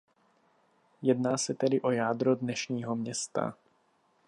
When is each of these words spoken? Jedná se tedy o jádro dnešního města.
Jedná 1.01 1.37
se 1.37 1.53
tedy 1.53 1.81
o 1.81 1.91
jádro 1.91 2.35
dnešního 2.35 2.95
města. 2.95 3.57